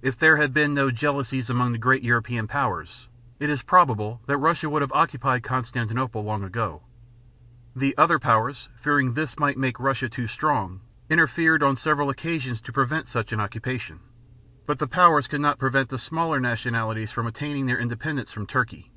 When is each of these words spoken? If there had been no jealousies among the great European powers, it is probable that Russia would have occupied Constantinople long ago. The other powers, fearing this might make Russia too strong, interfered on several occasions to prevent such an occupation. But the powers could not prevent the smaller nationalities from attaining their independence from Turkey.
If 0.00 0.16
there 0.16 0.36
had 0.36 0.54
been 0.54 0.74
no 0.74 0.92
jealousies 0.92 1.50
among 1.50 1.72
the 1.72 1.78
great 1.78 2.04
European 2.04 2.46
powers, 2.46 3.08
it 3.40 3.50
is 3.50 3.64
probable 3.64 4.20
that 4.26 4.36
Russia 4.36 4.70
would 4.70 4.80
have 4.80 4.92
occupied 4.92 5.42
Constantinople 5.42 6.22
long 6.22 6.44
ago. 6.44 6.84
The 7.74 7.98
other 7.98 8.20
powers, 8.20 8.68
fearing 8.76 9.14
this 9.14 9.40
might 9.40 9.58
make 9.58 9.80
Russia 9.80 10.08
too 10.08 10.28
strong, 10.28 10.82
interfered 11.10 11.64
on 11.64 11.74
several 11.74 12.10
occasions 12.10 12.60
to 12.60 12.72
prevent 12.72 13.08
such 13.08 13.32
an 13.32 13.40
occupation. 13.40 13.98
But 14.66 14.78
the 14.78 14.86
powers 14.86 15.26
could 15.26 15.40
not 15.40 15.58
prevent 15.58 15.88
the 15.88 15.98
smaller 15.98 16.38
nationalities 16.38 17.10
from 17.10 17.26
attaining 17.26 17.66
their 17.66 17.80
independence 17.80 18.30
from 18.30 18.46
Turkey. 18.46 18.92